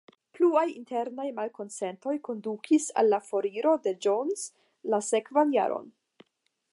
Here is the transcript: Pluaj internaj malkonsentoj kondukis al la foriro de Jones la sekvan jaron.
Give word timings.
Pluaj 0.37 0.61
internaj 0.69 1.25
malkonsentoj 1.39 2.15
kondukis 2.29 2.87
al 3.01 3.13
la 3.15 3.21
foriro 3.27 3.73
de 3.89 3.95
Jones 4.07 4.49
la 4.95 5.01
sekvan 5.13 5.57
jaron. 5.61 5.89